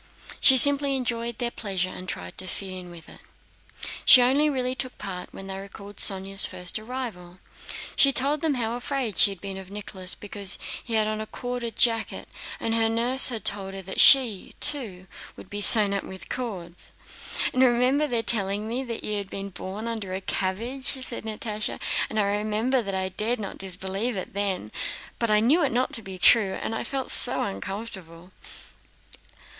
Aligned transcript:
She 0.39 0.57
simply 0.57 0.95
enjoyed 0.95 1.37
their 1.37 1.51
pleasure 1.51 1.91
and 1.91 2.09
tried 2.09 2.35
to 2.39 2.47
fit 2.47 2.71
in 2.71 2.89
with 2.89 3.07
it. 3.07 3.19
She 4.03 4.23
only 4.23 4.49
really 4.49 4.73
took 4.73 4.97
part 4.97 5.31
when 5.31 5.45
they 5.45 5.59
recalled 5.59 5.97
Sónya's 5.97 6.43
first 6.43 6.79
arrival. 6.79 7.37
She 7.95 8.11
told 8.11 8.41
them 8.41 8.55
how 8.55 8.73
afraid 8.75 9.19
she 9.19 9.29
had 9.29 9.39
been 9.39 9.57
of 9.57 9.69
Nicholas 9.69 10.15
because 10.15 10.57
he 10.83 10.95
had 10.95 11.05
on 11.05 11.21
a 11.21 11.27
corded 11.27 11.75
jacket 11.75 12.27
and 12.59 12.73
her 12.73 12.89
nurse 12.89 13.27
had 13.29 13.45
told 13.45 13.75
her 13.75 13.83
that 13.83 13.99
she, 13.99 14.55
too, 14.59 15.05
would 15.37 15.51
be 15.51 15.61
sewn 15.61 15.93
up 15.93 16.03
with 16.03 16.29
cords. 16.29 16.91
"And 17.53 17.61
I 17.61 17.67
remember 17.67 18.07
their 18.07 18.23
telling 18.23 18.67
me 18.67 18.83
that 18.85 19.03
you 19.03 19.19
had 19.19 19.29
been 19.29 19.49
born 19.51 19.87
under 19.87 20.09
a 20.09 20.19
cabbage," 20.21 20.85
said 21.03 21.25
Natásha, 21.25 21.79
"and 22.09 22.19
I 22.19 22.23
remember 22.23 22.81
that 22.81 22.95
I 22.95 23.09
dared 23.09 23.39
not 23.39 23.59
disbelieve 23.59 24.17
it 24.17 24.33
then, 24.33 24.71
but 25.19 25.27
knew 25.29 25.59
that 25.59 25.67
it 25.67 25.69
was 25.69 25.75
not 26.03 26.21
true, 26.23 26.57
and 26.59 26.73
I 26.73 26.83
felt 26.83 27.11
so 27.11 27.43
uncomfortable." 27.43 28.31